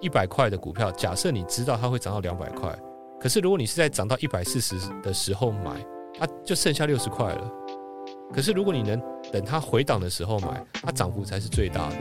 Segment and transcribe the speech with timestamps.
[0.00, 2.76] 一百块的股票，假设你知道它会涨到两百块，
[3.18, 5.84] 可是如果你是在涨到一百四十的时候买，
[6.18, 7.50] 它就剩下六十块了。
[8.32, 9.00] 可是如果你能
[9.32, 11.96] 等它回档的时候买，它涨幅才是最大的。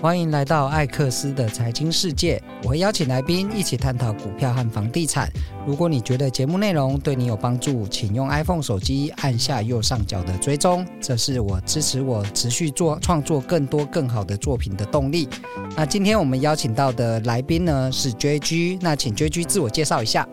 [0.00, 5.28] 欢迎来到艾克斯的财经世界，我会邀请来宾一起探讨股票和房地产。
[5.66, 15.28] 如果你觉得节目内容对你有帮助，请用 iPhone 手机按下右上角的追踪，这是我支持我持续做创作更多更好的作品的动力。
[15.76, 20.24] 那今天我们邀请到的来宾呢是 JG，那请 JG 自我介绍一下。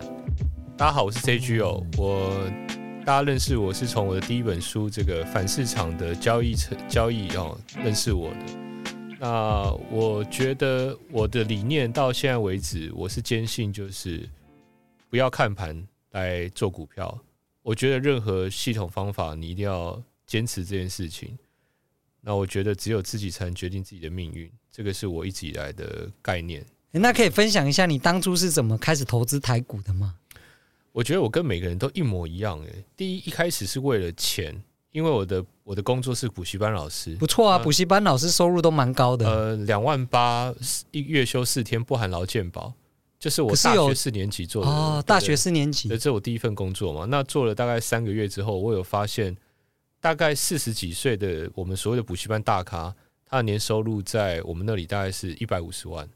[0.78, 2.30] 大家好，我是 JG 哦，我
[3.04, 8.65] 大家认识我是从我的第一本书这个反市场的交易成交易哦认识我的。
[9.28, 14.30] 那我觉得我的理念到现在为止，我是坚信就是
[15.10, 17.20] 不要看盘来做股票。
[17.64, 21.36] 我觉得任何系统方法，你一定要坚持这件事情。
[22.22, 26.64] 那我觉得只有自己才能决定自己的命运，这个是我一直以来的概念。
[26.92, 30.14] 那可以分享一下你当初是怎么开始投资台股的吗？
[30.92, 32.86] 我觉得我跟每个人都一模一样诶。
[32.96, 34.56] 第一，一开始是为了钱。
[34.96, 39.30] 因为我的我的工作是补习班老师，不错啊，补习班老师收入都蛮高的。
[39.30, 40.56] 呃，两万八
[40.92, 42.72] 一月休四天，不含劳健保，
[43.20, 47.04] 就是我大学四年级做的哦，大学四年级，这是我第一份工作嘛。
[47.10, 49.36] 那做了大概三个月之后，我有发现，
[50.00, 56.08] 大概四十几岁的我们所谓的补习班大咖，他的年收入在我们那里大概是一百五十万。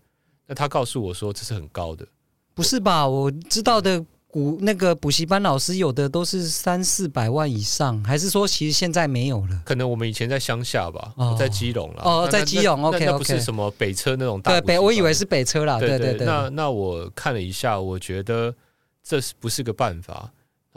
[0.47, 2.07] 那他告诉我说，这是很高的，
[2.53, 3.05] 不是吧？
[3.05, 4.05] 我知道的。
[4.31, 9.61] 补那个补习班老师有的都是三四百万以上，还是说其实现在没有了？
[9.66, 12.03] 可能我们以前在乡下吧，哦、在基隆了。
[12.03, 14.52] 哦，在基隆，OK，OK，不是什么北车那种大。
[14.52, 15.80] 对，北我以为是北车啦。
[15.80, 16.27] 对对对，对，对。
[16.27, 18.53] 那那我看了一下，我觉得
[19.03, 20.31] 这是不是个办法？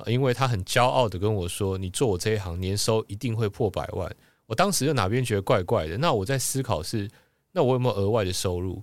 [0.06, 4.11] 因为他很骄傲的跟我说：“你做我这一行，年收一定会破百万。”
[4.47, 5.98] 我当时就哪边觉得怪怪的。
[5.98, 7.08] 那我在思考是，
[7.53, 8.83] 那我有没有额外的收入？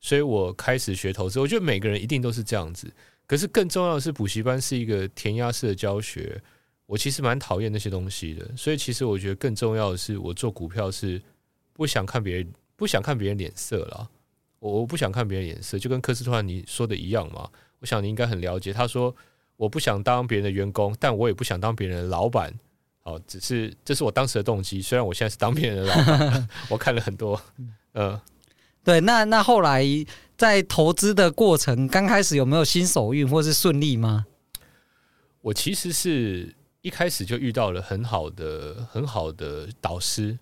[0.00, 1.38] 所以我开始学投资。
[1.38, 2.90] 我觉得每个人一定都是这样子。
[3.26, 6.40] 可是更重要的是，补习班是一个填鸭式的教学，
[6.86, 8.48] 我其实蛮讨厌那些东西的。
[8.56, 11.20] 所以其实我觉得更重要的是，我做股票是
[11.72, 14.08] 不想看别人，不想看别人脸色了。
[14.58, 17.50] 我我不想看别人脸色，就跟科斯托兰你说的一样嘛。
[17.80, 19.14] 我想你应该很了解，他说
[19.56, 22.52] 我不想当别人的员工，但我也不想当别人的老板。
[23.00, 24.80] 好，只是这是我当时的动机。
[24.80, 25.94] 虽然我现在是当别人的老
[26.30, 27.40] 板， 我看了很多，
[27.92, 28.20] 呃。
[28.82, 29.84] 对，那那后来
[30.36, 34.26] 在投资的过程，刚开始有没有新手运或是顺利吗？
[35.40, 40.38] 我其实是一开始就遇到了很好的很好的导师。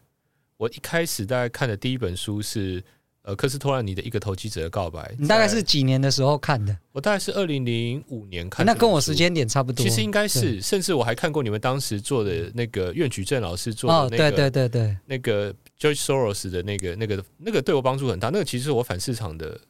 [0.57, 2.83] 我一开始大概看的第一本书是
[3.23, 5.15] 呃科斯托兰尼的一个投机者的告白。
[5.19, 6.77] 你大概是几年的时候看的？
[6.93, 9.85] 我大概是二零零五年看的，那跟我时间点差不多。
[9.85, 15.55] 其实应该是，甚至我还看过你们当时做的那个苑举正老师做的那个，哦、对对对对，那个。
[15.77, 18.31] George Soros 的那个、那个、那个对我帮助很大。
[18.31, 19.61] 那个其实是我反市场的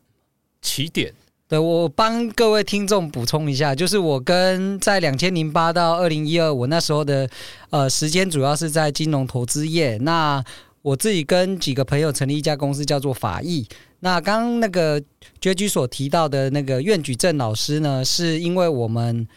[0.64, 1.12] 起点。
[1.46, 7.28] 对，我帮各位听众补充一下，就是我跟在两千零八到二零一二，我那时候的
[7.68, 9.98] 呃时间主要是在金融投资业。
[9.98, 10.42] 那
[10.80, 13.68] 我自己跟几个朋友成立一家公司，叫做法益。
[14.00, 15.00] 那刚刚那个
[15.40, 19.28] JG 所提到的那个苑举正老师呢，是因为我们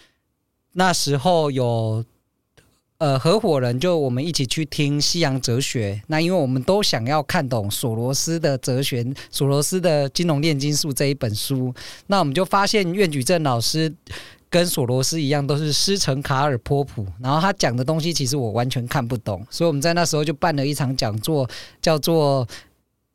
[0.74, 2.04] 那时候有。
[3.00, 6.02] 呃，合伙人就我们一起去听西洋哲学。
[6.08, 11.72] 那因为我们都想要看懂索罗斯的哲学，索罗斯的《金融炼金术》这一本书。
[12.08, 13.94] 那我们就发现，苑举正老师
[14.50, 17.06] 跟索罗斯一样，都是师承卡尔波普。
[17.22, 19.46] 然后他讲的东西，其实我完全看不懂。
[19.52, 21.48] 所以我们在那时候就办了一场讲座，
[21.80, 22.48] 叫做。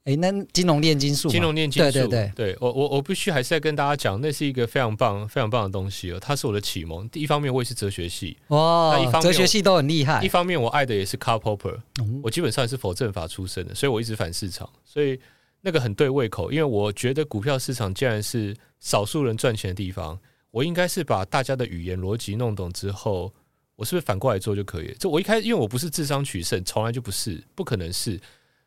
[0.04, 7.08] 哎，那金融炼金术，金融炼金术，对对对，对我我我必须还是在跟大家讲，那是一个非常棒、非常棒的东西哦，它是我的启蒙。
[7.08, 10.20] 第一方面，我也是哲学系，哦，那一方面哲学系都很厉害。
[10.20, 11.78] 一方面，我爱的也是 Karl Popper，
[12.20, 15.16] 我基本上也是否正法出身的，所以我一直反市场，所以
[15.60, 16.50] 那个很对胃口。
[16.50, 20.19] 因为我觉得股票市场既然是少数人赚钱的地方，
[20.50, 23.32] 我应该是把大家的语言逻辑弄懂之后，
[23.76, 24.92] 我是不是反过来做就可以？
[24.98, 28.20] 就我一开始，因为我不是智商取胜，从来就不是，不可能是。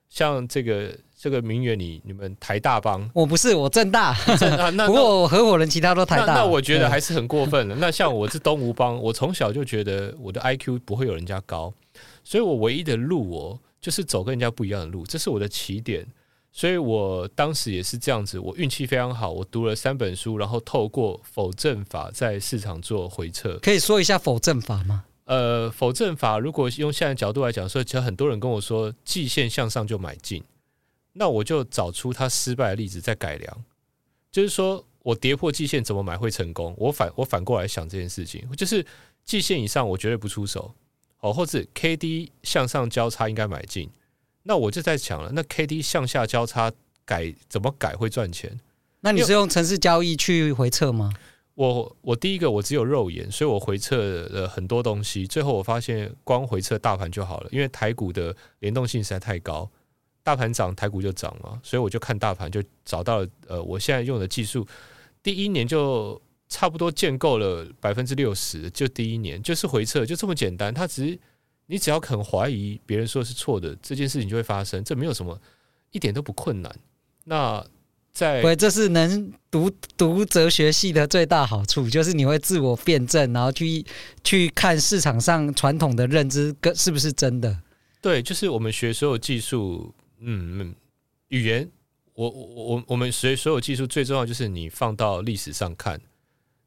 [0.09, 7.75] 像这个这个名媛，你你们台大帮我不是我正大，啊、 那不过我合伙人其他都台大，那，那我觉得还是很过分的。
[7.75, 11.73] 那像我是东吴帮，我从小就觉得我的 IQ 不会有人家高，
[12.23, 16.05] 所以我唯一的路哦，就是走跟人家不一样的路，这是我的起点。
[16.57, 23.59] 所以我当时也是这样子，我运气非常好，我读了三本书，然后透过否证法在市场做回撤。
[23.61, 25.03] 可以说一下否证法吗？
[25.25, 30.43] 呃，否证法如果用现在角度来讲，说其实很多人跟我说季线向上就买进，
[31.13, 33.63] 那我就找出它失败的例子再改良，
[34.31, 36.75] 就是说我跌破季线怎么买会成功？
[36.77, 38.85] 我反我反过来想这件事情，就是
[39.23, 40.73] 季线以上我绝对不出手，
[41.21, 43.89] 哦，或者 K D 向上交叉应该买进，
[44.43, 46.71] 那我就在想了，那 K D 向下交叉
[47.03, 48.59] 改怎么改会赚钱。
[49.01, 51.11] 那你是用城市交易去回测吗？
[51.55, 59.69] 我我第一个我只有肉眼，所以我回测了很多东西，最后我发现光回测大盘就好了，因为台股的联动性实在太高，
[60.21, 64.67] 大盘涨台股就涨嘛，所以我就看大盘就找到了呃，我现在用的技术，
[65.23, 71.19] 第一年就差不多建构了百分之六十，就第一年就是回测就这么简单，它只是
[71.67, 75.39] 你只要肯怀疑别人说是错的，这件事情就会发生，这没有什么
[75.91, 76.75] 一点都不困难。
[77.23, 77.65] 那
[78.15, 83.85] 在对，这是能读读哲学系的最大好处，就是你会自我辩证，然后去
[84.23, 87.59] 去看市场上传统的认知跟是不是真的。
[88.01, 90.73] 对，就是我们学所有技术，嗯，
[91.27, 91.69] 语言，
[92.13, 95.99] 我我我我们学所有技术最重要就是你放到历史上看，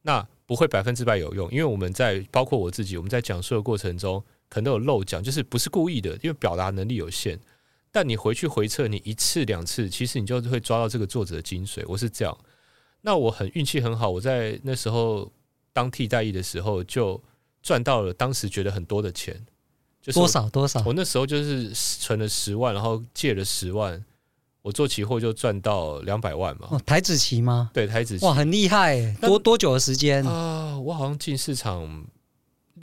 [0.02, 7.40] 那不会百分之百有用，因为我们在包括我自己，我们在讲述的过程中可能都有漏讲，就是不是故意的，因为表达能力有限。
[7.90, 11.82] 但你回去回测，你一次两次，其实你就会抓到这个作者的精髓。
[11.88, 12.38] 我是这样，
[13.00, 15.32] 那我很运气很好，我在那时候
[15.72, 17.20] 当替代役的时候就
[17.62, 19.34] 赚到了当时觉得很多的钱，
[20.02, 20.82] 就是多少多少。
[20.84, 24.04] 我那时候就是存了十万，然后借了十万，
[24.60, 26.68] 我做期货就赚到两百万嘛。
[26.70, 27.70] 哦，台子期吗？
[27.72, 28.24] 对，台子期。
[28.26, 29.14] 哇，很厉害！
[29.20, 30.78] 多多久的时间啊？
[30.78, 32.06] 我好像进市场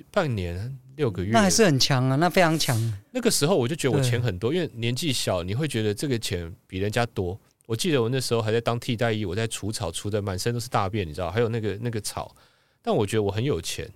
[0.10, 0.80] 半年。
[0.96, 2.76] 六个月，那还是很强啊，那非常强。
[3.12, 7.40] 那个时候我就觉得我钱很多，因为年纪小，你会觉得这个钱比人家多。
[7.66, 12.36] 我记得我那时候还在当替代役，我在除草，除的满身都是大便，你知道，还有那个那个草。
[12.82, 13.90] 但我觉得我很有钱，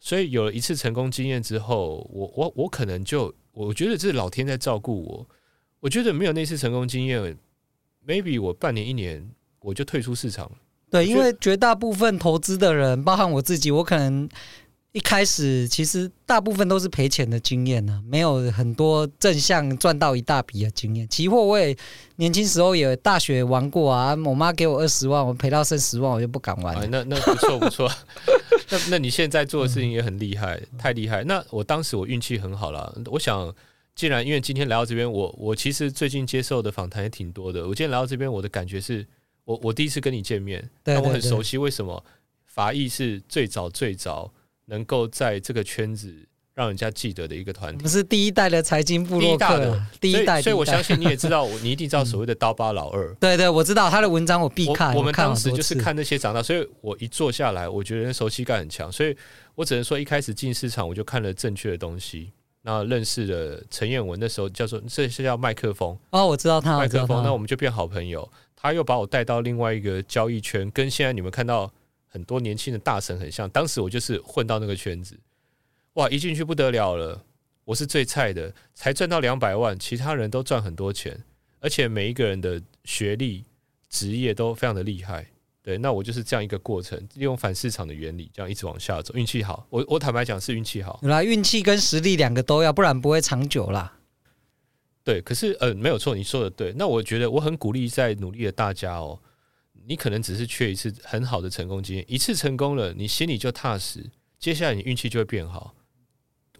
[0.00, 5.26] 所以有了一次成功经验之后，我我我可能就我觉得这是老天在照顾我。
[5.80, 7.36] 我觉得没有那次成功经验
[8.06, 10.50] ，maybe 我半年一年我就退出市场。
[10.90, 14.28] 对，因为绝大部分投资的人，包含我自己，我可能。
[14.94, 21.08] 一开始其实大部分都是赔钱的经验呢、啊，没有很多正向赚到一大笔的经验。
[21.08, 21.76] 期货我也
[22.14, 27.90] 年轻时候也大学玩过啊，我妈给我二十万，我赔到剩十万，我就不敢玩那那不错不错，
[28.70, 31.24] 那那你现在做的事情也很厉害，嗯、太厉害。
[31.24, 33.52] 那我当时我运气很好了，我想
[33.96, 37.66] 既然因为今天来到这边，我我其实最近接受的访谈也挺多的。
[37.66, 39.04] 我今天来到这边，我的感觉是
[39.44, 41.58] 我我第一次跟你见面，但我很熟悉。
[41.58, 42.00] 为什么
[42.46, 44.30] 法医是最早最早？
[44.66, 46.14] 能够在这个圈子
[46.54, 53.12] 让人家记得的一个团体，不是第一代的财经部落客，第一代，所以我相信你也知道， 你一定知道所谓的刀疤老二。
[53.16, 54.94] 对对，我知道他的文章，我必看。
[54.94, 59.16] 我们当时就是看那些长大，所以我一坐下来，我觉得熟悉感很强，所以
[59.56, 62.30] 我只能说一开始进市场我就看了正确的东西，
[62.62, 71.72] 那认识了陈彦文，那时候叫做这是叫麦克风哦，我知道他麦克风，那我们就变好朋友，他又把我带到另外一个交易圈，跟现在你们看到。
[72.14, 75.18] 很多年轻的大神很像，当时我就是混到那个圈子，
[75.94, 77.20] 哇，一进去不得了了，
[77.64, 81.24] 我是最菜的，才赚到两百万，其他人都赚很多钱，
[81.58, 83.44] 而且每一个人的学历、
[83.90, 85.26] 职业都非常的厉害，
[85.60, 93.98] 对，那我就是这样一个过程，利用反市场的原理，这样一直往下走，运气好，我我坦白讲是运气好，来运气跟实力两个都要，不然不会长久啦。
[95.02, 99.18] 对，可是呃，没有错，你说的对，那我觉得我很鼓励在努力的大家哦。
[99.86, 104.04] 你可能只是缺一次很好的成功经验，一次成功了，你心里就踏实，
[104.38, 105.74] 接下来你运气就会变好。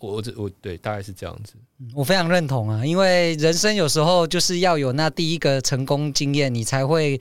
[0.01, 1.55] 我这我对大概是这样子，
[1.95, 7.19] 我非常认同啊，因为人生有时候就是要有那第一个成功经验，你才会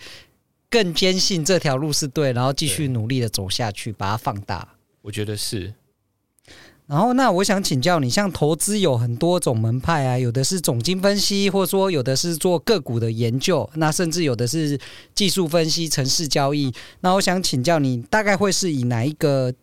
[0.70, 4.68] 更坚信这条路是对，然后继续努力的走下去，把它放大。
[5.02, 5.74] 我觉得是。
[6.85, 14.78] 然后，那我想请教你，像投资有很多种门派啊，有的是总经分析，或者说有的是做个股的研究，那甚至有的是
[15.16, 16.73] 技术分析、程式交易。
[16.99, 19.54] 那我想请教你，大概会是以哪一个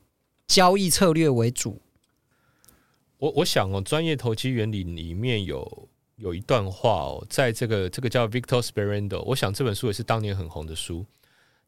[0.46, 1.78] 交易策略为主？
[3.18, 11.04] 我我想哦，专业投机原理里面有有一段话哦，在这个这个叫 Victor Sperando，我想这本书也是当年很红的书。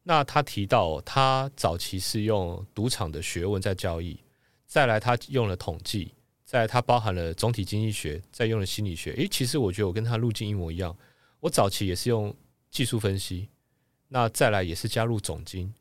[0.01, 4.17] 那他提到，他早期是用赌场的学问在交易。
[4.73, 6.07] 再来，他用了统计；
[6.43, 9.11] 再来，他包含了总体经济学；再用了心理学。
[9.11, 10.97] 诶，其实我觉得我跟他路径一模一样。
[11.41, 12.35] 我早期也是用
[12.71, 13.49] 技术分析，
[14.07, 15.71] 那再来也是加入总经。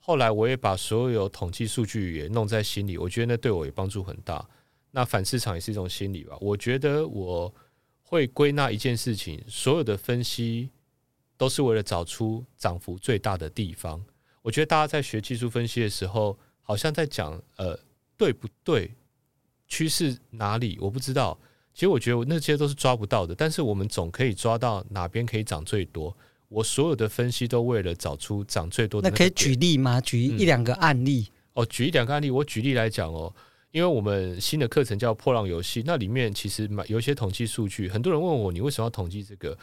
[0.00, 4.44] 后来我也把所有统计数据也弄在心里，我觉得那对我也帮助很大。
[4.90, 6.36] 那反市场也是一种心理吧。
[6.40, 7.54] 我觉得我
[8.02, 10.70] 会归纳一件事情：所有的分析
[11.36, 14.04] 都是为了找出涨幅最大的地方。
[14.42, 17.78] 我觉得大家在学技术分析的时候，好像在讲呃。
[18.20, 18.94] 对不对？
[19.66, 20.76] 趋势哪里？
[20.78, 21.38] 我不知道。
[21.72, 26.14] 其实我觉得那些都是抓不到的，但是我们总可以抓到哪边可以涨最多。
[26.50, 29.10] 我所有的分析都为了找出涨最多的那。
[29.10, 29.98] 那可以举例吗？
[30.02, 31.28] 举一两个案例。
[31.30, 32.30] 嗯、哦，举一两个案例。
[32.30, 33.34] 我举例来讲哦，
[33.70, 37.88] 因为我们新的课程叫破浪游戏，那里面其实有一些统计数据。
[37.88, 39.56] 很多人问我，你为什么要统计这个？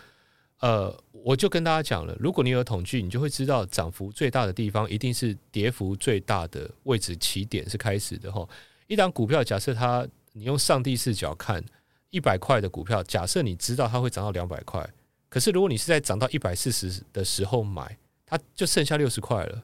[0.59, 8.47] 呃，我就跟大家讲了，如果你有统计，你就会知道涨幅最大的地方一定是跌幅最大的位置起点是开始的哈。
[8.87, 11.63] 一档股票，假设它你用上帝视角看
[12.09, 14.87] 一百块的股票，假设你知道它会涨到两百块，
[15.29, 19.63] 可是如果你是在涨到一百四十的时候买，它就剩下六十块了。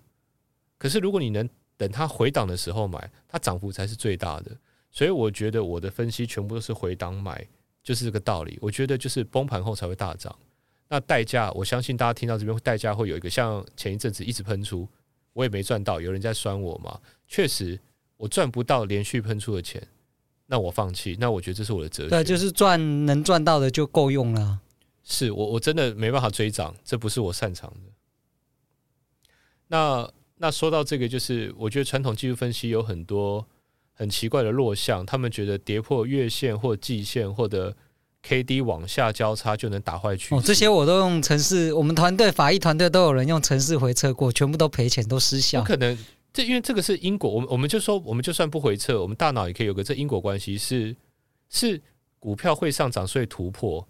[0.77, 4.51] 可是如果你能等它回档的时候买，它涨幅才是最大的。
[4.91, 7.47] 所以我觉得我的分析全部都是回档买，
[7.81, 8.59] 就是这个道理。
[8.61, 10.37] 我觉得就是崩盘后才会大涨。
[10.93, 14.87] 那代价，我相信大家听到这边，代价会有一个像前一阵子一直喷出，
[15.33, 16.99] 我也没赚到，有人在酸我嘛？
[17.27, 17.79] 确实，
[18.15, 19.81] 我赚不到连续喷出的钱，
[20.45, 21.17] 那我放弃。
[21.19, 22.11] 那我觉得这是我的责任。
[22.11, 24.59] 对，就是赚能赚到的就够用了。
[25.03, 27.91] 是我我真的没办法追涨，这不是我擅长的。
[29.69, 33.43] 那那说到这个，就是我觉得传统技术分析有很多
[33.93, 37.75] 很奇怪的弱项，他们觉得跌破月线或季线或者。
[38.23, 40.35] K D 往下交叉就能打坏趋势。
[40.35, 45.59] 哦，这些我都用城市，我们团队法医团队都有人用城市回测过，全部都赔钱，都失效。
[45.61, 45.97] 不可能，
[46.31, 47.29] 这因为这个是因果。
[47.29, 50.95] 我们我们就说，我们就算不回测，我们大脑也可以有个这因果关系，是
[51.49, 51.81] 是
[52.17, 53.85] 股票会上涨，所以突破，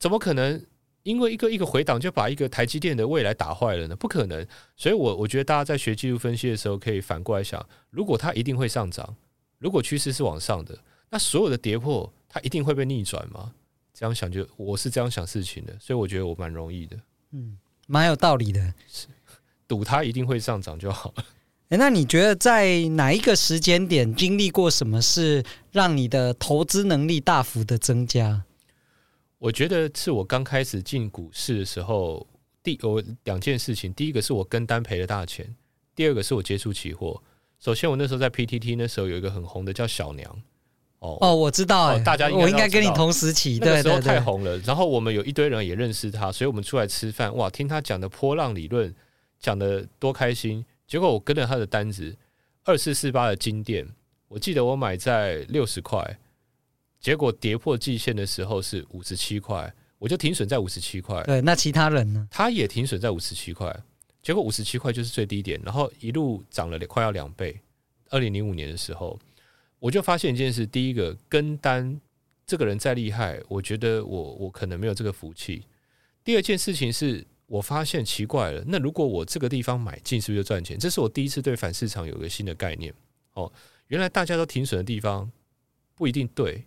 [0.00, 0.60] 怎么可能
[1.04, 3.94] 因为一个一个回档就把一个台积电的未来打坏了呢？
[3.94, 4.44] 不可能。
[4.76, 9.14] 所以我我觉得大家在学技术分析的时候，可以反过来想：如果它一定会上涨，
[9.60, 10.76] 如果趋势是往上的，
[11.10, 13.52] 那所有的跌破，它一定会被逆转吗？
[13.98, 16.94] 这样想就我是这样想事情的，所以我觉得我蛮容易的，
[17.30, 19.06] 嗯，蛮有道理的，是
[19.66, 21.24] 赌它一定会上涨就好了。
[21.70, 28.44] 诶，那你觉得在哪一个时间点经历过什么事，让你的投资能力大幅的增加？
[29.38, 32.26] 我觉得是我刚开始进股市的时候，
[32.62, 35.56] 第我两件事情，第一个是我跟单赔了大钱，
[35.94, 37.22] 第二个是我接触期货。
[37.58, 40.42] 首先，我那时候在 PTT 那时候有一个很红的叫小娘。
[41.00, 44.56] 哦哦，我知道，欸，大家我应该跟你同时期，那个时候太红了。
[44.58, 48.92] 然后我们有一堆人也认识他，所以我们出来吃饭，哇，听他讲的波浪理论，
[49.38, 50.64] 讲的多开心。
[50.86, 52.16] 结果我跟了他的单子，
[52.64, 53.86] 二四四八的金店，
[54.28, 56.18] 我记得我买在六十块，
[56.98, 61.22] 结果跌破季线的时候是五十七块，我就停损在五十七块。
[61.24, 62.26] 对，那其他人呢？
[62.30, 63.74] 他也停损在五十七块，
[64.22, 67.54] 结果五十七块就是最低点，然后一路涨了快要两倍。
[68.08, 69.18] 二零零五年的时候。
[69.78, 72.00] 我就发现一件事，第一个跟单
[72.46, 75.64] 这个人再厉害，我觉得我我可能没有这个福气。
[76.24, 80.78] 第二件事情是我发现奇怪了，那如果我这个地方买进，是不是就赚钱？
[80.78, 82.92] 这是我第一次对反市场有一个新的概念。
[83.34, 83.52] 哦，
[83.88, 85.30] 原来大家都停损的地方
[85.94, 86.64] 不一定对。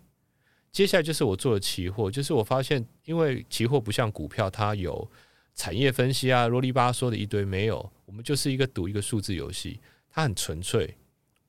[0.72, 5.10] 接下来就是我做的期货，就是我发现，因为期货不像股票，它有
[5.54, 10.96] 产业分析啊，啰里吧嗦的一堆没有，我们就是一个赌一个数字游戏，它很纯粹。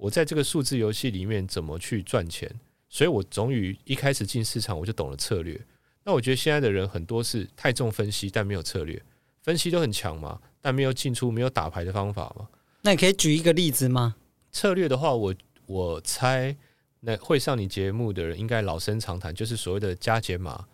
[0.01, 2.51] 我在这个数字游戏里面怎么去赚钱？
[2.89, 5.63] 所以我终于一开始进市场我就懂了策略。
[6.03, 8.99] 那我觉得现在的人很多是太重分析，但没有策略。
[9.43, 12.49] 分析都很强嘛，但没有进出、没有打牌的方法嘛。
[12.81, 14.15] 那你可以举一个例子吗？
[14.51, 15.35] 策略的话，我
[15.67, 16.57] 我猜
[17.01, 20.65] 那会上你节目的人应该老生常谈，就是所谓的加减码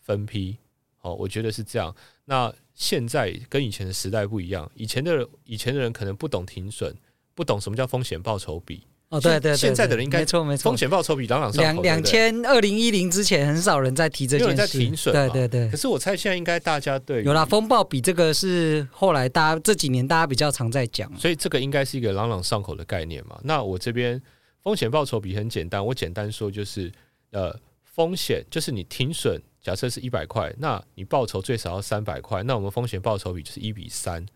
[0.00, 0.56] 分批。
[1.00, 1.92] 哦，我觉得是这样。
[2.26, 6.96] 那现在跟以前的时代不一样，以前的以前的人可能不懂停损。
[7.36, 11.82] 不懂什么叫风险报酬比哦，对对对，现在的人应该没错没错，风险报酬比朗朗上口。
[11.82, 15.70] 两两千二零一零之前很少人在提这件事，有人在停损，对对对。
[15.70, 23.38] 可是我猜现在应该大家对有啦，风暴比这个是后来大家这几年大家比较常在讲，所以这个应该是一个朗朗上口的概念嘛。
[23.44, 24.20] 那我这边
[24.64, 26.90] 风险报酬比很简单，我简单说就是
[27.30, 34.26] 呃风险就是你停损，假设是一百块，那你报酬最少要三百块，那我们风险报酬比就是一比三。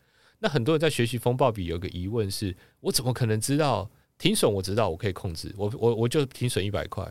[0.42, 4.50] 那很多人在学习风暴比，有个疑问是：我怎么可能知道停损？
[4.50, 7.06] 我知道我可以控制，我我我就停损一百块。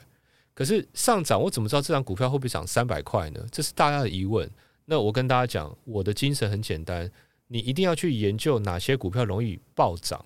[0.55, 3.39] 可是上涨，我怎么知道这张股票会不会涨三百块呢？
[3.51, 4.49] 这是大家的疑问。
[4.83, 7.09] 那我跟大家讲，我的精神很简单，
[7.47, 10.25] 你一定要去研究哪些股票容易暴涨。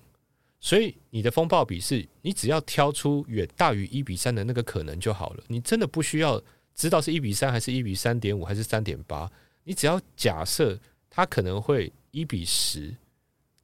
[0.58, 5.44] 所以你的风暴比是，你只要挑出远大于一比三的那个可能就好了。
[5.48, 6.42] 你真的不需要
[6.74, 9.30] 知道是一比三还是一比三点五还是三点八，
[9.64, 10.80] 你只要假设
[11.10, 11.92] 它可能会。
[12.14, 12.94] 一比十，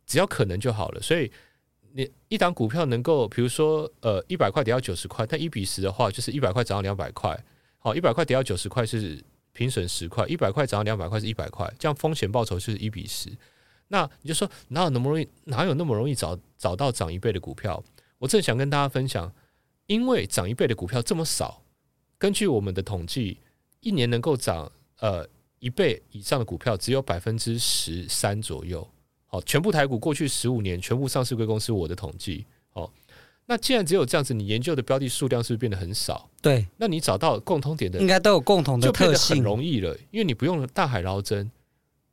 [0.06, 1.00] 只要可能就好了。
[1.00, 1.30] 所以
[1.92, 7.38] 你一档股票能够，比如说呃一百块跌到九十块，但一比十的话，就是一百块涨到两百块。
[7.78, 13.30] 好，一百块跌到九十块是平损十块，一百块涨到两百块是一百块，这样风险报酬就是一比十。
[13.86, 15.28] 那你就说哪有那么容易？
[15.44, 17.80] 哪有那么容易找找到涨一倍的股票？
[18.18, 19.32] 我正想跟大家分享，
[19.86, 21.62] 因为涨一倍的股票这么少，
[22.18, 23.38] 根据我们的统计，
[23.78, 25.28] 一年能够涨呃。
[25.60, 28.86] 一倍以上的股票只有百分之十三左右。
[29.26, 32.44] 好，全部台股过去十五年全部上市柜公司，我的统计。
[32.70, 32.92] 好，
[33.46, 36.28] 那既然只有这样子，你研究的标的数量是不是变得很少？
[36.42, 39.96] 对，那你找到共通点的，应该都有共同的特性，就变得很容易了。
[40.10, 41.48] 因为你不用大海捞针，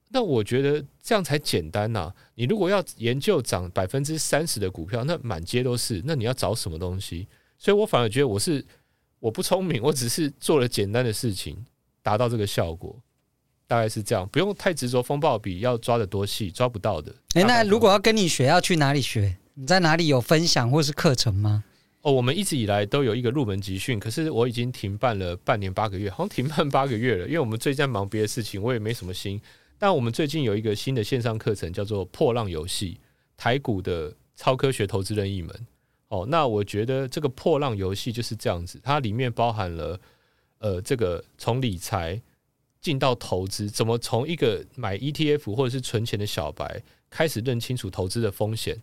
[0.09, 2.15] 那我觉得这样才简单呐、啊。
[2.35, 7.27] 你如果要研究涨百分之三十的股票，那满街都是，那你要找什么东西？
[7.57, 8.63] 所以我反而觉得我是
[9.19, 11.65] 我不聪明，我只是做了简单的事情，
[12.03, 12.95] 达到这个效果，
[13.67, 17.13] 大概是这样，不用太执着风暴比要抓的多细，抓不到的。
[17.35, 19.37] 诶，那如果要跟你学，要去哪里学？
[19.55, 21.63] 你在哪里有分享或是课程吗？
[22.01, 29.41] 哦，我们一直以来都有一个入门集训，可是我已经停办了半年八个月，好像停办八个月了，因为我们最近在忙别的事情，我也没什么心。
[29.77, 32.93] 但我们最近有一个新的线上课程，叫做《破浪游戏》，
[33.35, 35.53] 台股的超科学投资任意门。
[36.07, 39.99] 哦，那我觉得这个破浪游戏就是这样子，它里面包含了
[40.59, 42.21] 呃，这个从理财
[42.81, 48.81] 进到投资，怎么从一个买 ETF 或者是存钱的小白开始认清楚投资的风险，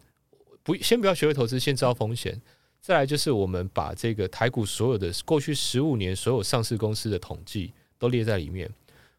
[0.62, 2.40] 不，先不要学会投资，先知道风险。
[2.80, 8.70] 再来就是我们把这个台股所有的过去十五年所有上市公司的统计都列在里面。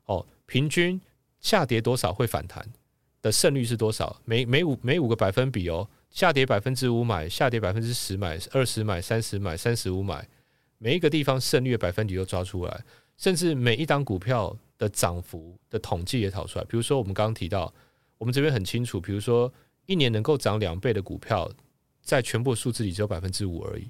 [0.05, 1.01] 哦，平均
[1.39, 2.63] 下跌多少会反弹
[3.23, 4.21] 的胜率是多少？
[4.23, 5.87] 每每五每五个百分比哦。
[6.11, 10.25] 下跌百分之五买，下跌百分之十买，二十买，三十买，三十五买，
[10.77, 12.85] 每一个地方胜率的百分比都抓出来，
[13.17, 16.65] 甚至每一档股票的涨幅的统计也讨出来。
[16.65, 17.73] 比如说，我们刚刚提到，
[18.17, 19.51] 我们这边很清楚，比如说
[19.85, 21.51] 一年能够涨两倍的股票，
[22.01, 23.89] 在全部数字里只有百分之五而已。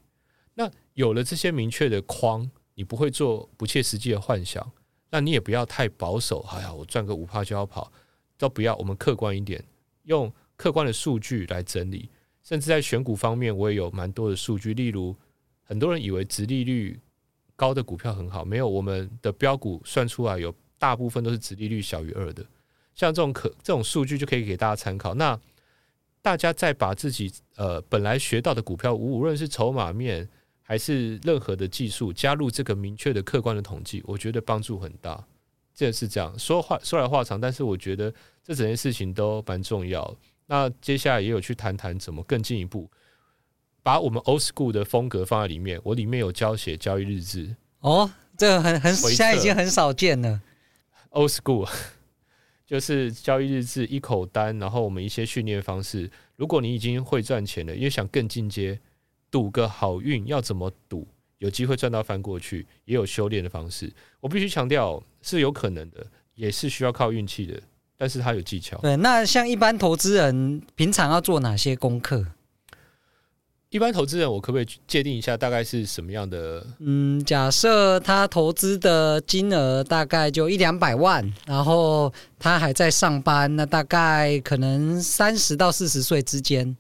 [0.53, 4.71] 那有了这些明确的框，你不会做不切实际的幻想，
[5.09, 6.39] 那你也不要太保守。
[6.51, 7.91] 哎呀，我赚个五趴就要跑，
[8.37, 8.75] 都不要。
[8.77, 9.63] 我们客观一点，
[10.03, 12.09] 用客观的数据来整理。
[12.41, 14.73] 甚至在选股方面，我也有蛮多的数据。
[14.75, 15.15] 例如，
[15.63, 16.99] 很多人以为殖利率
[17.55, 22.45] 高的股票很好，没有，我们的标股算出来有大部分都是殖利率小于二的。
[22.93, 25.13] 像这种可这种数据就可以给大家参考。
[25.13, 25.39] 那
[26.21, 30.27] 大家再把自己呃本来学到的股票，无论是筹码面
[30.61, 35.23] 还是任何的技术，加入这个明确的客观的统计，我觉得帮助很大。
[35.73, 38.09] 这是这样说话说来话长，但是我觉得
[38.41, 40.15] 这整件事情都蛮重要。
[40.45, 42.89] 那接下来也有去谈谈怎么更进一步
[43.83, 45.79] 把我们 old school 的风格放在里面。
[45.83, 50.41] 我里面有教写交易日志哦，这个很很现在已经很少见了。
[51.15, 51.67] Old school
[52.65, 56.09] 就是交易日志一口单，然后我们一些训练方式。
[56.35, 58.79] 如果你已经会赚钱了，也想更进阶，
[59.29, 63.93] 赌个好运要怎么赌，有机会赚到翻过去，也有修炼的方式。
[64.19, 67.61] 我必须强调是有可能的，也是需要靠运气的。
[67.97, 68.77] 但是它有技巧。
[68.79, 72.25] 对，那像一般投资人平常要做哪些功课？
[73.69, 76.65] 一般投资人，我可不可以界定一下大概是什么样的？
[76.79, 86.77] 嗯，假设他投资的金额大概就一两百万，然后他还在上班，那大概可能三十到四十岁之间。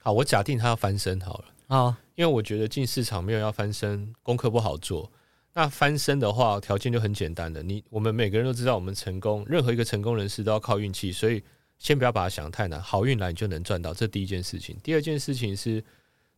[0.00, 1.44] 好，我假定他要翻身好了。
[1.68, 5.10] 好，因为我觉得进市场没有要翻身，功课不好做。
[5.54, 7.62] 那翻身的话，条件就很简单的。
[7.62, 11.42] 你我们每个人都知道，我们成功，任何一个成功人士都要靠运气，所以
[11.78, 13.92] 先不要把它想太难，好运来你就能赚到。
[13.92, 14.76] 这第一件事情。
[14.82, 15.82] 第二件事情是，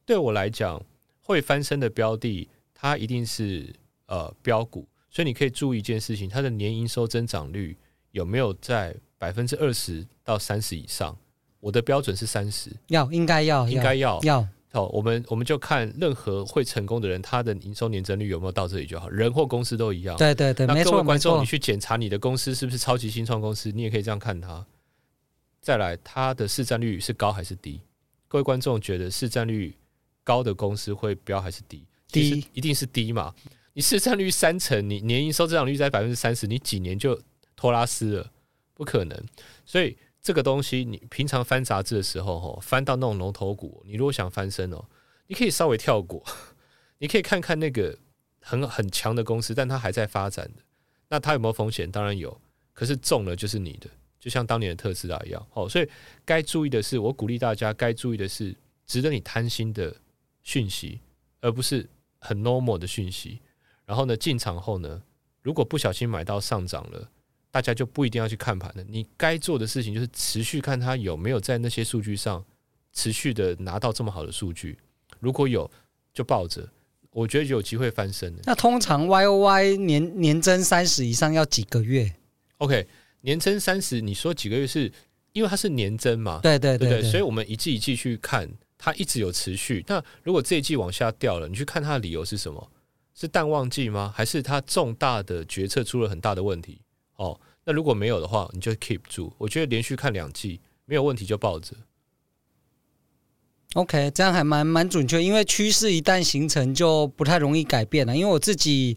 [0.05, 0.83] 对我来讲，
[1.21, 3.73] 会翻身的标的，它一定是
[4.07, 7.77] 呃标股，所以你可以注意一件事情，它的年营收增长率
[8.11, 11.17] 有没有在百分之二十到三十以上？
[11.61, 14.41] 我的标准是三十，要应该要应该要要。
[14.41, 19.09] 要哦，我们我们就看任何会成功的人，他的营收年增率有没有到这里就好。
[19.09, 20.15] 人或公司都一样。
[20.19, 20.67] 对对对。
[20.67, 24.67] 那各位观众，你去检查你的公司是不是超级新创公司，你也可以这样看它。
[25.67, 27.81] 再来，它的市占率是高还是低？
[28.29, 29.77] 各位观众觉得市占率
[30.23, 31.85] 高的公司会标还是低？
[32.07, 33.35] 低，一定是低嘛。
[33.73, 37.21] 你市占率三成，你年营收增长率在百分之三十，你几年就
[37.57, 38.31] 拖拉丝了？
[38.75, 39.21] 不可能。
[39.65, 39.99] 所以。
[40.23, 44.85] 这个东西，你平常翻杂志的时候，哈，翻到那种龙头股，你如果想翻身哦，
[45.29, 46.21] 你可以稍微跳过，
[46.99, 47.97] 你可以看看那个
[48.41, 50.63] 很很强的公司，但它还在发展的，
[51.11, 51.89] 那它有没有风险？
[51.89, 52.41] 当然有，
[52.73, 53.89] 可是中了就是你的，
[54.27, 55.89] 就像当年的特斯拉一样，哦，所以
[56.25, 58.53] 该注意的是，我鼓励大家该注意的是，
[58.85, 59.95] 值得你贪心的
[60.43, 60.99] 讯息，
[61.41, 63.39] 而不是很 normal 的讯息。
[63.85, 65.01] 然后呢，进场后呢，
[65.43, 67.09] 如果不小心买到上涨了。
[67.49, 72.45] 大家就不一定要去看盘了，你该做的事情就是持续看它有没有在那些数据上
[72.93, 74.77] 持续的拿到这么好的数据，
[75.21, 75.71] 如果有
[76.13, 76.69] 就抱着，
[77.13, 78.43] 我觉得有机会翻身的。
[78.45, 82.15] 那通常 Y O Y 年年增三十以上要几个月
[82.59, 82.87] ？OK，
[83.23, 84.93] 年增三十，你说几个月是
[85.33, 86.41] 因为它是年增嘛？
[86.43, 88.49] 对对对，所以我们一季一季去看，
[88.79, 89.85] 它一直有持续。
[89.89, 92.71] 那如果这一季往下掉了，你去看它的理由是什么？
[93.15, 94.13] 是淡旺季吗？
[94.15, 96.81] 还是它重大的决策出了很大的问题？
[97.17, 99.33] 哦，那如果没有的话，你就 keep 住。
[99.39, 101.75] 我觉得连续看两季没有问题就抱着。
[103.75, 108.17] OK，这样还蛮蛮准确，因为趋势一旦形成就不太容易改变了。
[108.17, 108.97] 因为我自己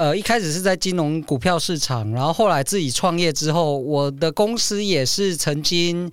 [0.00, 6.10] 呃，一开始是在金融股票市场，然后后来自己创业之后，我的公司也是曾经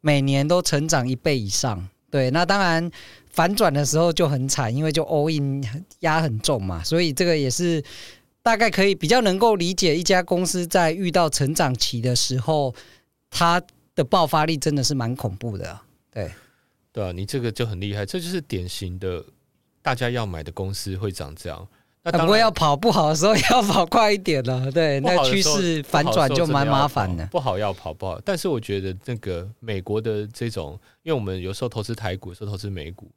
[0.00, 1.88] 每年都成长一倍以上。
[2.10, 2.90] 对，那当然
[3.30, 5.64] 反转的时候就很惨，因为就 all in
[6.00, 7.80] 压很重嘛，所以这个也是
[8.42, 12.74] 大概可以比较能够理解一家公司在遇到成长期的时候，
[13.30, 13.62] 它
[13.94, 15.78] 的爆发力真的是蛮恐怖的。
[16.12, 16.32] 对，
[16.92, 19.24] 对啊，你这个就很厉害，这就是典型的
[19.80, 21.68] 大家要买的公司会长这样。
[22.04, 27.26] 不过要跑不好的时候 要跑快一点了，对，那趋势反转就蛮麻烦的。
[27.26, 33.10] 不好要跑不好，但是我觉得那个美国的这种，因为我们有时候投资台股，有时候投资美股，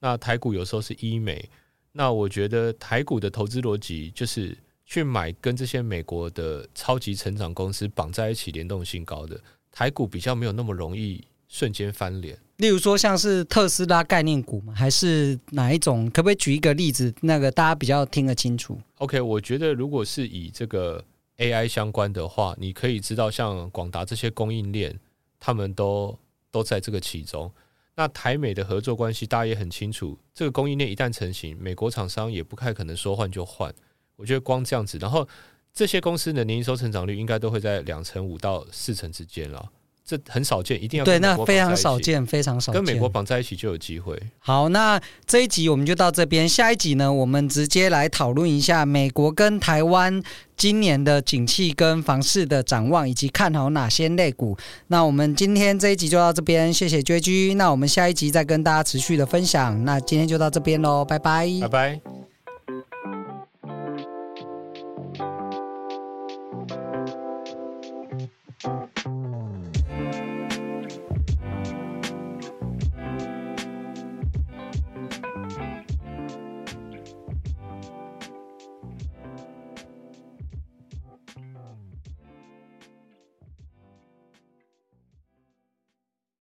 [0.00, 1.46] 那台股有时候是医美，
[1.92, 9.38] 那我觉得台股的投资逻辑就是去买跟这些美国的超级成长公司绑在一起，联动性高的，
[9.70, 12.38] 台股比较没有那么容易瞬间翻脸。
[12.58, 14.74] 例如说，像是特斯拉概念股吗？
[14.74, 16.10] 还是哪一种？
[16.10, 17.14] 可不可以举一个例子？
[17.20, 18.76] 那个大家比较听得清楚。
[18.96, 21.02] OK，我觉得如果是以这个
[21.36, 24.98] AI 相关的话，你可以知道，像广达这些供应链，
[25.38, 26.18] 他们都
[26.50, 27.48] 都在这个其中。
[27.94, 30.18] 那台美的合作关系，大家也很清楚。
[30.34, 33.72] 这个供应链一旦成型，美国厂商也不太可能说换就换。
[34.16, 35.26] 我觉得光这样子，然后
[35.72, 39.70] 这些公司的年营收成长率应该都会在两成五到四成之间了。
[40.08, 42.82] 这很少见，一定要对，那非常少见，非常少见。
[42.82, 44.18] 跟美国绑在一起就有机会。
[44.38, 50.22] 好，那这一集我们就到这边，下一集呢，我们直接来讨论一下美国跟台湾
[50.56, 54.56] 今年的景气跟房市的展望，以及看好哪些类股。
[54.86, 57.56] 那我们今天这一集就到这边，谢谢 JG。
[57.56, 59.84] 那我们下一集再跟大家持续的分享。
[59.84, 62.27] 那今天就到这边喽，拜拜，拜拜。